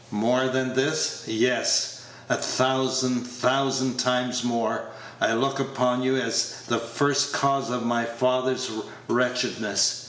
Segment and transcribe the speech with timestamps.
[0.09, 4.87] More than this yes, a thousand, thousand times more
[5.21, 8.67] I look upon you as the first cause of my father's
[9.07, 9.99] wretchedness.